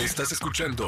Estás 0.00 0.32
escuchando 0.32 0.86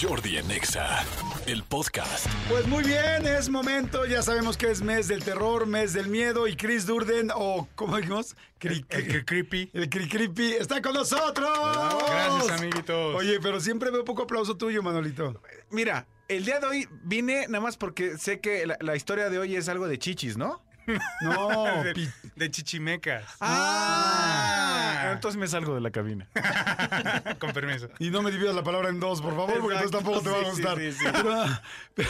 Jordi 0.00 0.38
en 0.38 0.50
Exa, 0.50 1.04
el 1.46 1.62
podcast. 1.62 2.26
Pues 2.48 2.66
muy 2.66 2.82
bien, 2.84 3.26
es 3.26 3.48
momento, 3.50 4.06
ya 4.06 4.22
sabemos 4.22 4.56
que 4.56 4.70
es 4.70 4.82
mes 4.82 5.08
del 5.08 5.22
terror, 5.22 5.66
mes 5.66 5.92
del 5.92 6.08
miedo 6.08 6.48
y 6.48 6.56
Chris 6.56 6.86
Durden, 6.86 7.30
o 7.34 7.68
¿cómo 7.74 7.96
dijimos? 7.98 8.34
Cri- 8.58 8.84
El 8.88 9.06
que 9.08 9.24
creepy. 9.24 9.70
El 9.74 9.90
Cri 9.90 10.08
Creepy 10.08 10.52
está 10.54 10.80
con 10.80 10.94
nosotros. 10.94 11.50
Gracias, 12.08 12.58
amiguitos. 12.58 13.14
Oye, 13.14 13.38
pero 13.40 13.60
siempre 13.60 13.90
veo 13.90 14.04
poco 14.04 14.22
aplauso 14.22 14.56
tuyo, 14.56 14.82
Manolito. 14.82 15.40
Mira, 15.70 16.06
el 16.28 16.44
día 16.44 16.58
de 16.58 16.66
hoy 16.66 16.88
vine 17.04 17.46
nada 17.48 17.60
más 17.60 17.76
porque 17.76 18.16
sé 18.16 18.40
que 18.40 18.66
la, 18.66 18.76
la 18.80 18.96
historia 18.96 19.28
de 19.28 19.38
hoy 19.38 19.54
es 19.54 19.68
algo 19.68 19.86
de 19.86 19.98
chichis, 19.98 20.36
¿no? 20.38 20.62
No, 21.22 21.82
de, 21.84 21.92
pi- 21.94 22.10
de 22.36 22.50
chichimecas. 22.50 23.24
Ah, 23.40 25.10
entonces 25.12 25.38
me 25.38 25.46
salgo 25.48 25.74
de 25.74 25.80
la 25.80 25.90
cabina. 25.90 26.26
Con 27.38 27.52
permiso. 27.52 27.88
y 27.98 28.10
no 28.10 28.22
me 28.22 28.30
dividas 28.30 28.54
la 28.54 28.62
palabra 28.62 28.88
en 28.88 29.00
dos, 29.00 29.20
por 29.22 29.34
favor, 29.34 29.60
porque 29.60 29.76
entonces 29.76 29.90
tampoco 29.90 30.20
te 30.22 30.30
va 30.30 30.36
a 30.36 30.40
sí, 30.40 30.44
sí, 30.46 30.50
gustar. 30.52 30.78
sí, 30.78 30.92
sí. 30.92 31.04
Pero- 31.12 32.06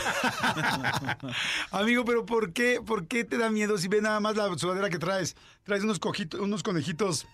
Amigo, 1.70 2.04
pero 2.04 2.26
¿por 2.26 2.52
qué, 2.52 2.80
¿por 2.84 3.06
qué 3.06 3.24
te 3.24 3.38
da 3.38 3.50
miedo 3.50 3.78
si 3.78 3.88
ve 3.88 4.00
nada 4.00 4.20
más 4.20 4.36
la 4.36 4.56
sudadera 4.58 4.90
que 4.90 4.98
traes? 4.98 5.36
Traes 5.64 5.82
unos, 5.84 5.98
cojitos, 5.98 6.40
unos 6.40 6.62
conejitos 6.62 7.26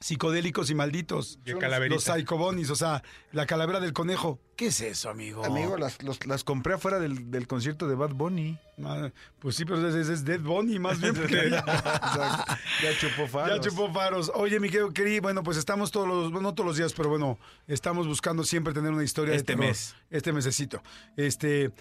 psicodélicos 0.00 0.70
y 0.70 0.74
malditos. 0.74 1.38
De. 1.44 1.88
Los 1.90 2.04
psychobonis, 2.04 2.70
o 2.70 2.74
sea, 2.74 3.02
la 3.32 3.44
calavera 3.46 3.80
del 3.80 3.92
conejo. 3.92 4.40
¿Qué 4.56 4.68
es 4.68 4.80
eso, 4.80 5.10
amigo? 5.10 5.44
Amigo, 5.44 5.76
las, 5.76 6.02
los- 6.02 6.26
las 6.26 6.42
compré 6.42 6.74
afuera 6.74 6.98
del, 6.98 7.30
del 7.30 7.46
concierto 7.46 7.86
de 7.86 7.94
Bad 7.94 8.14
Bunny. 8.14 8.58
Pues 9.38 9.56
sí, 9.56 9.64
pero 9.66 9.86
ese 9.86 10.10
es 10.12 10.24
Dead 10.24 10.40
Bunny, 10.40 10.78
más 10.78 11.00
bien. 11.00 11.14
porque 11.14 11.50
ya, 11.50 12.98
chupó 12.98 13.26
faros. 13.26 13.56
ya 13.56 13.60
chupó 13.60 13.92
faros. 13.92 14.32
Oye, 14.34 14.58
mi 14.58 14.68
querido 14.70 14.92
Cri, 14.92 15.20
bueno, 15.20 15.42
pues 15.42 15.58
estamos 15.58 15.90
todos 15.90 16.08
los, 16.08 16.24
bueno, 16.32 16.48
no 16.48 16.54
todos 16.54 16.66
los 16.68 16.76
días, 16.78 16.92
pero 16.94 17.10
bueno, 17.10 17.38
estamos 17.66 18.06
buscando 18.06 18.42
siempre 18.44 18.72
tener 18.72 18.92
una 18.92 19.04
historia 19.04 19.34
Este 19.34 19.52
de 19.52 19.56
terror. 19.58 19.66
mes. 19.68 19.94
Este 20.10 20.32
mesecito. 20.32 20.82
Este, 21.16 21.72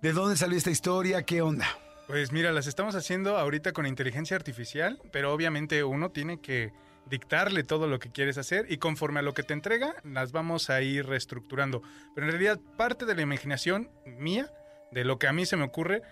¿de 0.00 0.12
dónde 0.12 0.36
salió 0.36 0.56
esta 0.56 0.70
historia? 0.70 1.22
¿Qué 1.24 1.42
onda? 1.42 1.66
Pues 2.06 2.32
mira, 2.32 2.52
las 2.52 2.66
estamos 2.66 2.94
haciendo 2.94 3.36
ahorita 3.38 3.72
con 3.72 3.86
inteligencia 3.86 4.34
artificial, 4.36 4.98
pero 5.12 5.32
obviamente 5.32 5.84
uno 5.84 6.10
tiene 6.10 6.40
que 6.40 6.72
dictarle 7.10 7.64
todo 7.64 7.88
lo 7.88 7.98
que 7.98 8.10
quieres 8.10 8.38
hacer 8.38 8.66
y 8.68 8.78
conforme 8.78 9.20
a 9.20 9.22
lo 9.22 9.34
que 9.34 9.42
te 9.42 9.52
entrega, 9.52 9.94
las 10.04 10.32
vamos 10.32 10.70
a 10.70 10.80
ir 10.80 11.06
reestructurando. 11.06 11.82
Pero 12.14 12.26
en 12.26 12.32
realidad 12.32 12.60
parte 12.78 13.04
de 13.04 13.14
la 13.14 13.22
imaginación 13.22 13.90
mía, 14.06 14.50
de 14.92 15.04
lo 15.04 15.18
que 15.18 15.26
a 15.26 15.32
mí 15.32 15.44
se 15.44 15.56
me 15.56 15.64
ocurre, 15.64 16.02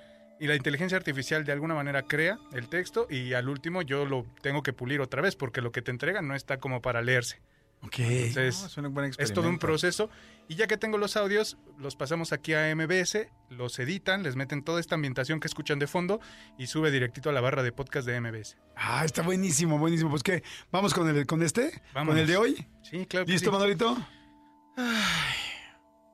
y 0.41 0.47
la 0.47 0.55
inteligencia 0.55 0.97
artificial 0.97 1.45
de 1.45 1.53
alguna 1.53 1.75
manera 1.75 2.03
crea 2.03 2.39
el 2.53 2.69
texto 2.69 3.07
y 3.11 3.33
al 3.33 3.49
último 3.49 3.83
yo 3.83 4.05
lo 4.05 4.25
tengo 4.41 4.63
que 4.63 4.73
pulir 4.73 5.01
otra 5.01 5.21
vez 5.23 5.35
porque 5.35 5.61
lo 5.61 5.73
que 5.73 5.83
te 5.83 5.91
entrega 5.91 6.23
no 6.23 6.35
está 6.35 6.59
como 6.59 6.81
para 6.81 7.03
leerse. 7.03 7.41
Ok. 7.83 7.99
Entonces, 8.01 8.77
No, 8.79 9.05
es 9.05 9.33
todo 9.33 9.49
un 9.49 9.59
proceso. 9.59 10.11
Y 10.49 10.55
ya 10.57 10.67
que 10.67 10.77
tengo 10.79 10.97
los 10.99 11.17
audios, 11.17 11.59
los 11.79 11.95
pasamos 11.95 12.33
aquí 12.33 12.55
a 12.55 12.75
MBS, 12.75 13.29
los 13.51 13.79
editan, 13.79 14.23
les 14.23 14.35
meten 14.35 14.63
toda 14.65 14.81
esta 14.81 14.95
ambientación 14.95 15.41
que 15.41 15.47
escuchan 15.47 15.79
de 15.79 15.87
fondo 15.87 16.21
y 16.57 16.69
sube 16.69 16.91
directito 16.91 17.29
a 17.29 17.33
la 17.33 17.41
barra 17.43 17.63
de 17.63 17.71
podcast 17.71 18.07
de 18.07 18.19
MBS. 18.21 18.57
Ah, 18.75 19.05
está 19.05 19.23
buenísimo, 19.23 19.79
buenísimo. 19.79 20.09
Pues 20.11 20.23
qué, 20.23 20.43
vamos 20.73 20.95
con 20.95 21.09
el 21.09 21.27
con 21.27 21.43
este, 21.43 21.71
con 21.71 21.81
Vámonos. 21.95 22.21
el 22.23 22.27
de 22.27 22.37
hoy. 22.39 22.67
Sí, 22.83 23.05
claro. 23.07 23.27
que 23.27 23.33
¿Listo, 23.33 23.51
sí. 23.51 23.53
Manolito? 23.53 23.97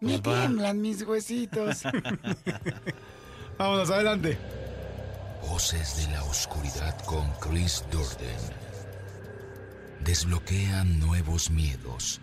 Me 0.01 0.19
tiemblan 0.19 0.81
mis 0.81 1.03
huesitos. 1.03 1.83
Vámonos, 3.59 3.91
adelante. 3.91 4.37
Voces 5.43 5.97
de 5.99 6.13
la 6.13 6.25
oscuridad 6.25 6.99
con 7.05 7.31
Chris 7.41 7.85
Durden. 7.91 8.74
Desbloquean 10.05 11.01
nuevos 11.01 11.51
miedos 11.51 12.21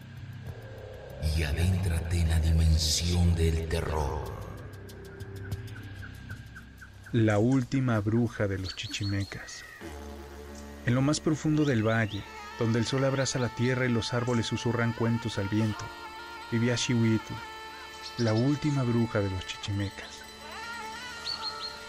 y 1.35 1.41
adéntrate 1.41 2.21
en 2.21 2.29
la 2.29 2.39
dimensión 2.39 3.33
del 3.33 3.67
terror. 3.69 4.21
La 7.11 7.39
última 7.39 7.99
bruja 7.99 8.47
de 8.47 8.59
los 8.59 8.75
chichimecas. 8.75 9.65
En 10.85 10.93
lo 10.93 11.01
más 11.01 11.19
profundo 11.19 11.65
del 11.65 11.81
valle, 11.81 12.21
donde 12.59 12.77
el 12.77 12.85
sol 12.85 13.03
abraza 13.03 13.39
la 13.39 13.49
tierra 13.49 13.87
y 13.87 13.89
los 13.89 14.13
árboles 14.13 14.45
susurran 14.45 14.93
cuentos 14.93 15.39
al 15.39 15.49
viento, 15.49 15.83
vivía 16.51 16.75
Shiwitl, 16.75 17.33
la 18.19 18.33
última 18.33 18.83
bruja 18.83 19.21
de 19.21 19.31
los 19.31 19.47
chichimecas. 19.47 20.21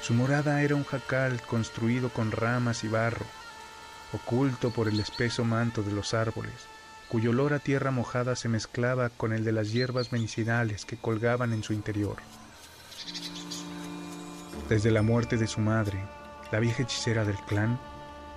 Su 0.00 0.14
morada 0.14 0.62
era 0.62 0.74
un 0.74 0.84
jacal 0.84 1.42
construido 1.42 2.08
con 2.08 2.32
ramas 2.32 2.82
y 2.82 2.88
barro, 2.88 3.26
oculto 4.12 4.70
por 4.70 4.88
el 4.88 5.00
espeso 5.00 5.44
manto 5.44 5.82
de 5.82 5.92
los 5.92 6.14
árboles, 6.14 6.66
cuyo 7.08 7.30
olor 7.30 7.52
a 7.52 7.58
tierra 7.58 7.90
mojada 7.90 8.36
se 8.36 8.48
mezclaba 8.48 9.10
con 9.10 9.32
el 9.32 9.44
de 9.44 9.52
las 9.52 9.72
hierbas 9.72 10.12
medicinales 10.12 10.84
que 10.84 10.96
colgaban 10.96 11.52
en 11.52 11.62
su 11.62 11.72
interior. 11.72 12.16
Desde 14.68 14.90
la 14.90 15.02
muerte 15.02 15.36
de 15.36 15.46
su 15.46 15.60
madre, 15.60 16.02
la 16.50 16.60
vieja 16.60 16.82
hechicera 16.82 17.24
del 17.24 17.36
clan, 17.36 17.78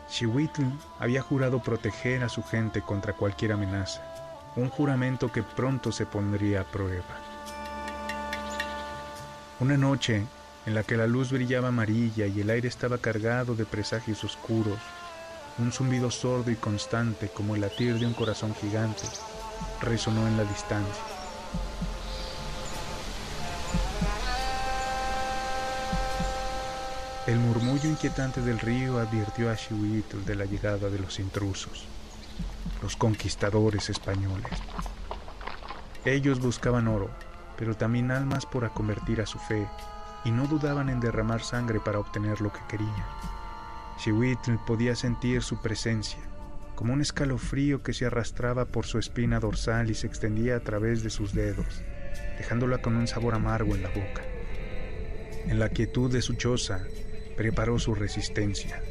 Shiwitl 0.09 0.64
había 1.00 1.22
jurado 1.22 1.62
proteger 1.62 2.24
a 2.24 2.30
su 2.30 2.44
gente 2.44 2.81
contra 2.81 3.14
cualquier 3.14 3.53
amenaza, 3.53 4.02
un 4.56 4.69
juramento 4.69 5.31
que 5.31 5.44
pronto 5.44 5.91
se 5.91 6.06
pondría 6.06 6.62
a 6.62 6.64
prueba. 6.66 7.03
Una 9.59 9.78
noche, 9.78 10.25
en 10.66 10.75
la 10.75 10.84
que 10.84 10.97
la 10.97 11.08
luz 11.08 11.31
brillaba 11.31 11.69
amarilla 11.69 12.25
y 12.25 12.41
el 12.41 12.50
aire 12.50 12.68
estaba 12.68 12.97
cargado 12.97 13.56
de 13.56 13.66
presagios 13.66 14.24
oscuros, 14.24 14.80
un 15.57 15.71
zumbido 15.71 16.11
sordo 16.11 16.51
y 16.51 16.55
constante 16.55 17.29
como 17.29 17.55
el 17.55 17.61
latir 17.61 17.97
de 17.97 18.05
un 18.05 18.13
corazón 18.13 18.53
gigante 18.55 19.03
resonó 19.81 20.27
en 20.27 20.38
la 20.38 20.43
distancia. 20.43 21.03
El 27.25 27.39
murmullo 27.39 27.89
inquietante 27.89 28.41
del 28.41 28.59
río 28.59 28.99
advirtió 28.99 29.49
a 29.49 29.55
Shiwitl 29.55 30.25
de 30.25 30.35
la 30.35 30.45
llegada 30.45 30.89
de 30.89 30.99
los 30.99 31.19
intrusos, 31.19 31.85
los 32.83 32.95
conquistadores 32.95 33.89
españoles. 33.89 34.51
Ellos 36.03 36.39
buscaban 36.39 36.87
oro, 36.87 37.09
pero 37.57 37.75
también 37.75 38.11
almas 38.11 38.45
para 38.45 38.69
convertir 38.69 39.22
a 39.22 39.25
su 39.25 39.39
fe, 39.39 39.67
y 40.23 40.31
no 40.31 40.45
dudaban 40.45 40.89
en 40.89 40.99
derramar 40.99 41.41
sangre 41.41 41.79
para 41.79 41.99
obtener 41.99 42.41
lo 42.41 42.53
que 42.53 42.61
querían. 42.67 43.34
Shiwitl 43.97 44.56
podía 44.66 44.95
sentir 44.95 45.41
su 45.41 45.61
presencia, 45.61 46.19
como 46.75 46.94
un 46.94 47.01
escalofrío 47.01 47.81
que 47.81 47.94
se 47.94 48.06
arrastraba 48.06 48.66
por 48.66 48.85
su 48.85 49.00
espina 49.00 49.39
dorsal 49.39 49.89
y 49.89 49.94
se 49.94 50.07
extendía 50.07 50.57
a 50.57 50.59
través 50.59 51.03
de 51.03 51.09
sus 51.09 51.33
dedos, 51.33 51.81
dejándola 52.38 52.79
con 52.79 52.95
un 52.95 53.07
sabor 53.07 53.34
amargo 53.35 53.75
en 53.75 53.84
la 53.84 53.89
boca. 53.89 54.23
En 55.47 55.59
la 55.59 55.69
quietud 55.69 56.11
de 56.11 56.22
su 56.22 56.34
choza, 56.34 56.84
preparó 57.38 57.79
su 57.79 57.95
resistencia. 57.95 58.81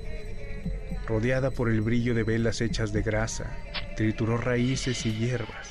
Rodeada 1.06 1.50
por 1.50 1.68
el 1.68 1.82
brillo 1.82 2.14
de 2.14 2.22
velas 2.22 2.60
hechas 2.60 2.92
de 2.92 3.02
grasa, 3.02 3.56
trituró 3.96 4.38
raíces 4.38 5.04
y 5.04 5.12
hierbas, 5.12 5.70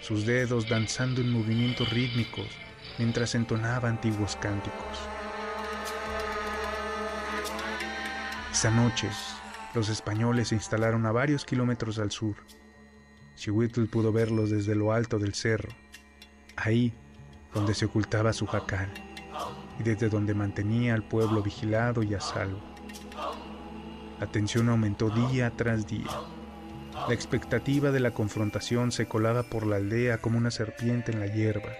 sus 0.00 0.24
dedos 0.24 0.68
danzando 0.68 1.20
en 1.20 1.30
movimientos 1.30 1.90
rítmicos 1.90 2.48
mientras 2.98 3.34
entonaba 3.34 3.88
antiguos 3.88 4.36
cánticos. 4.36 5.15
Esa 8.56 8.70
noche, 8.70 9.10
los 9.74 9.90
españoles 9.90 10.48
se 10.48 10.54
instalaron 10.54 11.04
a 11.04 11.12
varios 11.12 11.44
kilómetros 11.44 11.98
al 11.98 12.10
sur. 12.10 12.36
Chihuitl 13.34 13.84
pudo 13.84 14.12
verlos 14.12 14.48
desde 14.48 14.74
lo 14.74 14.92
alto 14.92 15.18
del 15.18 15.34
cerro, 15.34 15.68
ahí 16.56 16.94
donde 17.52 17.74
se 17.74 17.84
ocultaba 17.84 18.32
su 18.32 18.46
jacal 18.46 18.88
y 19.78 19.82
desde 19.82 20.08
donde 20.08 20.32
mantenía 20.32 20.94
al 20.94 21.06
pueblo 21.06 21.42
vigilado 21.42 22.02
y 22.02 22.14
a 22.14 22.20
salvo. 22.22 22.62
La 24.18 24.26
tensión 24.26 24.70
aumentó 24.70 25.10
día 25.10 25.52
tras 25.54 25.86
día. 25.86 26.08
La 27.08 27.12
expectativa 27.12 27.90
de 27.90 28.00
la 28.00 28.14
confrontación 28.14 28.90
se 28.90 29.06
colaba 29.06 29.42
por 29.50 29.66
la 29.66 29.76
aldea 29.76 30.22
como 30.22 30.38
una 30.38 30.50
serpiente 30.50 31.12
en 31.12 31.20
la 31.20 31.26
hierba. 31.26 31.74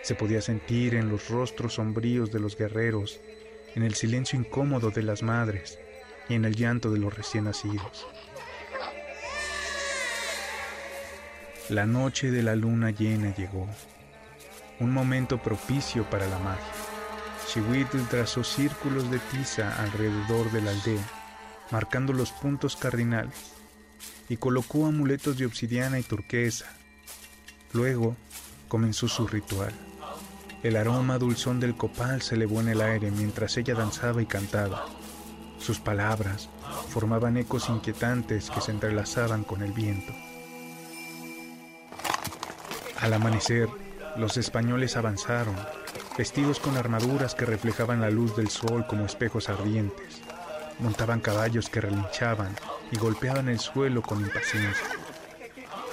Se 0.00 0.14
podía 0.14 0.40
sentir 0.40 0.94
en 0.94 1.10
los 1.10 1.28
rostros 1.28 1.74
sombríos 1.74 2.32
de 2.32 2.40
los 2.40 2.56
guerreros, 2.56 3.20
en 3.74 3.82
el 3.82 3.92
silencio 3.92 4.38
incómodo 4.38 4.90
de 4.90 5.02
las 5.02 5.22
madres 5.22 5.78
y 6.28 6.34
en 6.34 6.44
el 6.44 6.54
llanto 6.54 6.90
de 6.90 6.98
los 6.98 7.14
recién 7.14 7.44
nacidos. 7.44 8.06
La 11.68 11.84
noche 11.84 12.30
de 12.30 12.42
la 12.42 12.56
luna 12.56 12.90
llena 12.90 13.34
llegó, 13.34 13.68
un 14.80 14.90
momento 14.90 15.36
propicio 15.42 16.08
para 16.08 16.26
la 16.26 16.38
magia. 16.38 16.72
Chihuitl 17.46 18.06
trazó 18.08 18.44
círculos 18.44 19.10
de 19.10 19.18
tiza 19.18 19.82
alrededor 19.82 20.50
de 20.50 20.62
la 20.62 20.70
aldea, 20.70 21.04
marcando 21.70 22.12
los 22.12 22.30
puntos 22.30 22.76
cardinales, 22.76 23.52
y 24.28 24.36
colocó 24.36 24.86
amuletos 24.86 25.38
de 25.38 25.46
obsidiana 25.46 25.98
y 25.98 26.02
turquesa. 26.02 26.66
Luego 27.72 28.16
comenzó 28.68 29.08
su 29.08 29.26
ritual. 29.26 29.72
El 30.62 30.76
aroma 30.76 31.18
dulzón 31.18 31.60
del 31.60 31.76
copal 31.76 32.22
se 32.22 32.34
elevó 32.34 32.60
en 32.60 32.68
el 32.68 32.80
aire 32.80 33.10
mientras 33.10 33.56
ella 33.56 33.74
danzaba 33.74 34.22
y 34.22 34.26
cantaba. 34.26 34.86
Sus 35.58 35.80
palabras 35.80 36.48
formaban 36.88 37.36
ecos 37.36 37.68
inquietantes 37.68 38.50
que 38.50 38.60
se 38.60 38.70
entrelazaban 38.70 39.44
con 39.44 39.62
el 39.62 39.72
viento. 39.72 40.12
Al 43.00 43.12
amanecer, 43.12 43.68
los 44.16 44.36
españoles 44.36 44.96
avanzaron, 44.96 45.54
vestidos 46.16 46.58
con 46.58 46.76
armaduras 46.76 47.34
que 47.34 47.44
reflejaban 47.44 48.00
la 48.00 48.10
luz 48.10 48.36
del 48.36 48.48
sol 48.48 48.86
como 48.88 49.04
espejos 49.04 49.48
ardientes. 49.48 50.20
Montaban 50.80 51.20
caballos 51.20 51.68
que 51.68 51.80
relinchaban 51.80 52.54
y 52.90 52.98
golpeaban 52.98 53.48
el 53.48 53.58
suelo 53.58 54.02
con 54.02 54.20
impaciencia. 54.20 54.88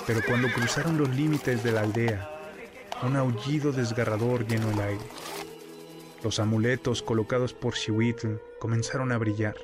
Pero 0.08 0.22
cuando 0.28 0.52
cruzaron 0.52 0.98
los 0.98 1.10
límites 1.10 1.64
de 1.64 1.72
la 1.72 1.82
aldea, 1.82 2.30
un 3.04 3.16
aullido 3.16 3.72
desgarrador 3.72 4.48
llenó 4.48 4.72
el 4.72 4.80
aire. 4.80 5.06
Los 6.24 6.40
amuletos 6.40 7.02
colocados 7.02 7.54
por 7.54 7.76
Xihuitl 7.76 8.38
comenzaron 8.66 9.12
a 9.12 9.20
brillar, 9.20 9.58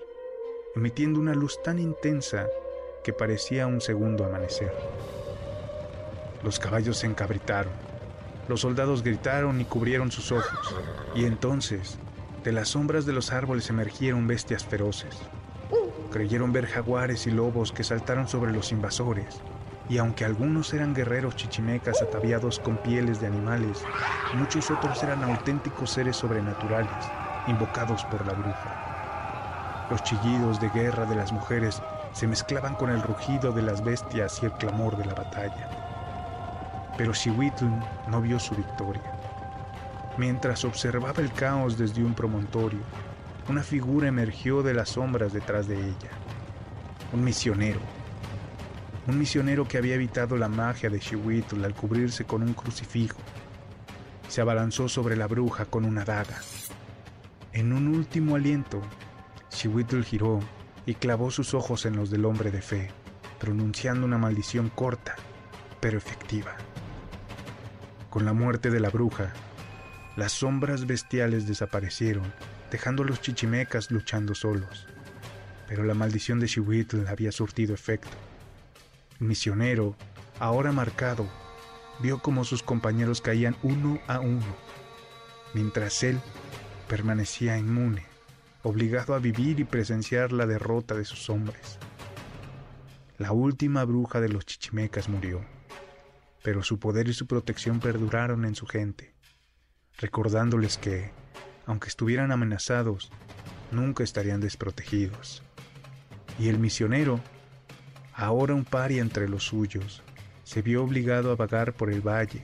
emitiendo 0.76 1.20
una 1.20 1.34
luz 1.34 1.60
tan 1.64 1.80
intensa 1.80 2.48
que 3.04 3.14
parecía 3.14 3.66
un 3.66 3.82
segundo 3.82 4.24
amanecer. 4.24 4.72
Los 6.44 6.60
caballos 6.60 6.98
se 6.98 7.08
encabritaron, 7.08 7.74
los 8.48 8.62
soldados 8.62 9.02
gritaron 9.02 9.60
y 9.60 9.66
cubrieron 9.66 10.12
sus 10.12 10.32
ojos, 10.32 10.76
y 11.16 11.26
entonces, 11.26 11.98
de 12.44 12.52
las 12.52 12.70
sombras 12.70 13.08
de 13.08 13.14
los 13.14 13.32
árboles 13.32 13.72
emergieron 13.72 14.28
bestias 14.28 14.64
feroces. 14.64 15.18
Creyeron 16.12 16.54
ver 16.54 16.68
jaguares 16.68 17.26
y 17.26 17.32
lobos 17.32 17.72
que 17.72 17.84
saltaron 17.84 18.28
sobre 18.28 18.52
los 18.52 18.72
invasores, 18.72 19.42
y 19.90 19.98
aunque 19.98 20.26
algunos 20.26 20.76
eran 20.76 20.94
guerreros 20.94 21.36
chichimecas 21.36 22.04
ataviados 22.04 22.60
con 22.60 22.78
pieles 22.78 23.20
de 23.20 23.26
animales, 23.26 23.84
muchos 24.36 24.70
otros 24.70 25.02
eran 25.02 25.24
auténticos 25.24 25.90
seres 25.90 26.18
sobrenaturales, 26.18 27.10
invocados 27.48 28.04
por 28.06 28.26
la 28.26 28.34
bruja. 28.34 29.88
Los 29.90 30.04
chillidos 30.04 30.60
de 30.62 30.70
guerra 30.70 31.06
de 31.06 31.16
las 31.16 31.32
mujeres 31.32 31.82
se 32.14 32.28
mezclaban 32.28 32.76
con 32.76 32.90
el 32.90 33.02
rugido 33.02 33.52
de 33.52 33.62
las 33.62 33.84
bestias 33.84 34.42
y 34.42 34.46
el 34.46 34.54
clamor 34.54 34.98
de 34.98 35.06
la 35.06 35.14
batalla. 35.14 35.70
Pero 36.98 37.14
Xihuitl 37.14 37.66
no 38.10 38.22
vio 38.22 38.40
su 38.40 38.56
victoria. 38.56 39.02
Mientras 40.18 40.66
observaba 40.66 41.22
el 41.22 41.32
caos 41.32 41.78
desde 41.78 42.04
un 42.04 42.14
promontorio, 42.14 42.80
una 43.50 43.64
figura 43.64 44.08
emergió 44.08 44.62
de 44.62 44.74
las 44.74 44.90
sombras 44.90 45.34
detrás 45.34 45.68
de 45.68 45.76
ella. 45.76 46.12
Un 47.12 47.24
misionero. 47.24 47.80
Un 49.08 49.18
misionero 49.18 49.68
que 49.68 49.78
había 49.78 49.96
evitado 49.96 50.38
la 50.38 50.48
magia 50.48 50.90
de 50.90 51.02
Xihuitl 51.02 51.64
al 51.66 51.74
cubrirse 51.74 52.24
con 52.24 52.44
un 52.44 52.54
crucifijo. 52.54 53.18
Se 54.28 54.42
abalanzó 54.42 54.88
sobre 54.88 55.18
la 55.18 55.28
bruja 55.28 55.66
con 55.66 55.86
una 55.86 56.06
daga. 56.06 56.38
En 57.54 57.74
un 57.74 57.90
último 57.90 58.38
aliento, 58.38 58.82
Xihuitl 59.50 60.04
giró 60.04 60.40
y 60.86 60.96
clavó 60.96 61.32
sus 61.32 61.54
ojos 61.54 61.86
en 61.86 61.98
los 61.98 62.10
del 62.10 62.24
hombre 62.24 62.50
de 62.50 62.62
fe, 62.62 62.92
pronunciando 63.42 64.06
una 64.06 64.18
maldición 64.18 64.70
corta, 64.70 65.16
pero 65.82 65.98
efectiva. 65.98 66.56
Con 68.10 68.24
la 68.24 68.32
muerte 68.32 68.70
de 68.70 68.80
la 68.80 68.90
bruja, 68.90 69.34
las 70.16 70.32
sombras 70.32 70.88
bestiales 70.88 71.46
desaparecieron, 71.46 72.34
dejando 72.72 73.04
a 73.04 73.06
los 73.06 73.20
chichimecas 73.20 73.92
luchando 73.92 74.34
solos. 74.34 74.88
Pero 75.68 75.84
la 75.84 75.94
maldición 75.94 76.40
de 76.40 76.48
Xihuitl 76.48 77.06
había 77.08 77.34
surtido 77.34 77.74
efecto. 77.74 78.16
El 79.20 79.28
misionero, 79.28 79.98
ahora 80.40 80.72
marcado, 80.72 81.28
vio 82.00 82.22
como 82.22 82.46
sus 82.46 82.64
compañeros 82.64 83.20
caían 83.20 83.58
uno 83.62 84.00
a 84.08 84.22
uno, 84.22 84.56
mientras 85.54 86.02
él 86.04 86.18
permanecía 86.92 87.58
inmune, 87.58 88.04
obligado 88.64 89.16
a 89.16 89.20
vivir 89.20 89.62
y 89.62 89.64
presenciar 89.64 90.34
la 90.34 90.46
derrota 90.46 90.94
de 90.94 91.06
sus 91.06 91.30
hombres. 91.30 91.80
La 93.18 93.32
última 93.32 93.86
bruja 93.86 94.20
de 94.20 94.28
los 94.28 94.46
chichimecas 94.46 95.08
murió, 95.08 95.40
pero 96.44 96.64
su 96.64 96.80
poder 96.80 97.08
y 97.08 97.14
su 97.14 97.28
protección 97.28 97.80
perduraron 97.80 98.44
en 98.44 98.56
su 98.56 98.66
gente, 98.66 99.14
recordándoles 100.00 100.78
que, 100.78 101.12
aunque 101.66 101.88
estuvieran 101.88 102.34
amenazados, 102.34 103.10
nunca 103.72 104.04
estarían 104.04 104.42
desprotegidos. 104.42 105.44
Y 106.40 106.50
el 106.50 106.60
misionero, 106.60 107.22
ahora 108.14 108.54
un 108.54 108.66
paria 108.66 109.02
entre 109.02 109.30
los 109.30 109.46
suyos, 109.46 110.04
se 110.44 110.62
vio 110.62 110.84
obligado 110.84 111.32
a 111.32 111.38
vagar 111.38 111.72
por 111.72 111.90
el 111.90 112.06
valle 112.06 112.44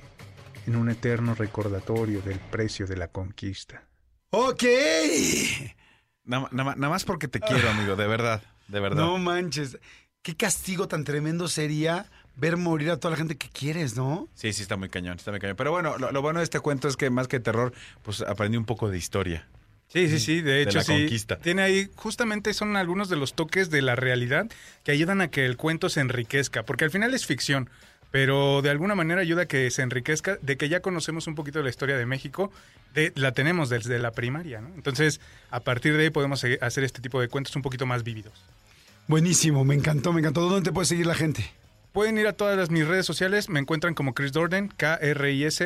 en 0.68 0.78
un 0.78 0.90
eterno 0.90 1.36
recordatorio 1.36 2.22
del 2.22 2.40
precio 2.40 2.88
de 2.88 2.96
la 2.96 3.10
conquista. 3.10 3.87
¡Ok! 4.30 4.64
Nada, 6.24 6.50
más 6.76 7.06
porque 7.06 7.28
te 7.28 7.40
quiero, 7.40 7.70
amigo, 7.70 7.96
de 7.96 8.08
verdad, 8.08 8.42
de 8.68 8.80
verdad. 8.80 8.98
No 8.98 9.18
manches. 9.18 9.78
Qué 10.22 10.36
castigo 10.36 10.88
tan 10.88 11.06
tremendo 11.06 11.48
sería 11.48 12.06
ver 12.36 12.58
morir 12.58 12.92
a 12.92 12.98
toda 12.98 13.12
la 13.12 13.18
gente 13.18 13.38
que 13.38 13.48
quieres, 13.50 13.96
¿no? 13.96 14.28
Sí, 14.36 14.52
sí, 14.52 14.62
está 14.62 14.76
muy 14.76 14.90
cañón, 14.90 15.18
está 15.18 15.32
muy 15.32 15.40
cañón. 15.40 15.56
Pero 15.56 15.72
bueno, 15.72 15.98
lo, 15.98 16.12
lo 16.12 16.22
bueno 16.22 16.40
de 16.40 16.44
este 16.44 16.60
cuento 16.60 16.90
es 16.90 16.98
que 16.98 17.10
más 17.10 17.28
que 17.30 17.40
terror, 17.40 17.74
pues 18.04 18.22
aprendí 18.22 18.58
un 18.58 18.66
poco 18.66 18.90
de 18.90 18.98
historia. 18.98 19.48
Sí, 19.88 20.10
sí, 20.10 20.20
sí, 20.20 20.42
de 20.42 20.52
De 20.52 20.62
hecho 20.64 20.80
la 20.80 20.84
sí. 20.84 20.92
conquista. 20.92 21.38
Tiene 21.38 21.62
ahí, 21.62 21.90
justamente 21.96 22.54
son 22.54 22.76
algunos 22.76 23.08
de 23.08 23.16
los 23.16 23.34
toques 23.34 23.70
de 23.70 23.82
la 23.82 23.96
realidad 23.96 24.48
que 24.84 24.92
ayudan 24.92 25.22
a 25.22 25.30
que 25.30 25.46
el 25.46 25.56
cuento 25.56 25.88
se 25.88 26.02
enriquezca, 26.02 26.64
porque 26.64 26.84
al 26.84 26.92
final 26.92 27.14
es 27.14 27.26
ficción, 27.26 27.70
pero 28.12 28.62
de 28.62 28.70
alguna 28.70 28.96
manera 28.96 29.22
ayuda 29.22 29.44
a 29.44 29.46
que 29.46 29.70
se 29.72 29.82
enriquezca, 29.82 30.38
de 30.42 30.58
que 30.58 30.70
ya 30.70 30.82
conocemos 30.82 31.28
un 31.28 31.36
poquito 31.36 31.60
de 31.60 31.64
la 31.64 31.70
historia 31.70 31.98
de 31.98 32.06
México, 32.06 32.52
de, 32.94 33.12
la 33.16 33.34
tenemos 33.34 33.70
desde 33.70 34.00
la 34.00 34.12
primaria, 34.12 34.62
¿no? 34.62 34.70
Entonces, 34.76 35.20
a 35.52 35.60
partir 35.60 35.96
de 35.98 36.04
ahí 36.04 36.10
podemos 36.10 36.44
hacer 36.62 36.84
este 36.84 37.02
tipo 37.02 37.20
de 37.22 37.28
cuentos 37.28 37.56
un 37.56 37.62
poquito 37.62 37.86
más 37.86 38.04
vívidos. 38.04 38.34
Buenísimo, 39.08 39.64
me 39.64 39.76
encantó, 39.76 40.12
me 40.14 40.20
encantó. 40.20 40.42
¿Dónde 40.42 40.70
te 40.70 40.74
puede 40.74 40.86
seguir 40.86 41.06
la 41.06 41.16
gente? 41.16 41.50
Pueden 41.94 42.18
ir 42.18 42.28
a 42.28 42.34
todas 42.34 42.58
las, 42.58 42.70
mis 42.70 42.86
redes 42.86 43.06
sociales, 43.06 43.50
me 43.50 43.60
encuentran 43.60 43.94
como 43.94 44.14
Chris 44.14 44.32
Durden, 44.32 44.68
K-R-I-S-D-U-R-D-N, 44.68 45.64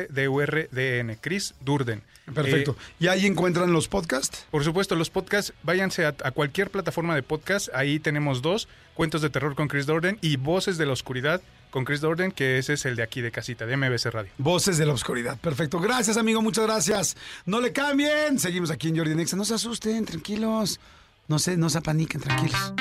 Chris 1.20 1.54
Durden. 1.60 2.02
Perfecto. 2.32 2.76
Eh, 2.78 2.94
¿Y 3.00 3.08
ahí 3.08 3.26
encuentran 3.26 3.72
los 3.72 3.88
podcasts? 3.88 4.46
Por 4.50 4.64
supuesto, 4.64 4.94
los 4.94 5.10
podcasts, 5.10 5.52
váyanse 5.62 6.06
a, 6.06 6.14
a 6.22 6.30
cualquier 6.30 6.70
plataforma 6.70 7.14
de 7.14 7.22
podcast. 7.22 7.68
Ahí 7.74 7.98
tenemos 7.98 8.40
dos, 8.40 8.68
Cuentos 8.94 9.20
de 9.22 9.30
Terror 9.30 9.54
con 9.54 9.68
Chris 9.68 9.86
Dorden 9.86 10.18
y 10.22 10.36
Voces 10.36 10.78
de 10.78 10.86
la 10.86 10.92
Oscuridad 10.92 11.42
con 11.72 11.84
Chris 11.84 12.00
Dorden, 12.00 12.30
que 12.30 12.58
ese 12.58 12.74
es 12.74 12.84
el 12.84 12.94
de 12.94 13.02
aquí 13.02 13.22
de 13.22 13.32
casita, 13.32 13.66
de 13.66 13.76
MBC 13.76 14.04
Radio. 14.12 14.30
Voces 14.38 14.78
de 14.78 14.86
la 14.86 14.92
Oscuridad. 14.92 15.38
Perfecto. 15.38 15.80
Gracias, 15.80 16.16
amigo. 16.16 16.42
Muchas 16.42 16.66
gracias. 16.66 17.16
No 17.46 17.60
le 17.60 17.72
cambien. 17.72 18.38
Seguimos 18.38 18.70
aquí 18.70 18.88
en 18.88 18.98
Jordi 18.98 19.14
Nexa. 19.14 19.36
No 19.36 19.44
se 19.44 19.54
asusten, 19.54 20.04
tranquilos. 20.04 20.78
No 21.26 21.38
se, 21.38 21.56
no 21.56 21.70
se 21.70 21.78
apaniquen, 21.78 22.20
tranquilos. 22.20 22.74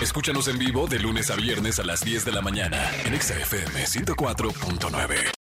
Escúchanos 0.00 0.48
en 0.48 0.58
vivo 0.58 0.86
de 0.86 0.98
lunes 0.98 1.30
a 1.30 1.36
viernes 1.36 1.78
a 1.78 1.84
las 1.84 2.04
10 2.04 2.26
de 2.26 2.32
la 2.32 2.42
mañana 2.42 2.78
en 3.04 3.14
Exa 3.14 3.38
FM 3.38 3.84
104.9. 3.84 5.41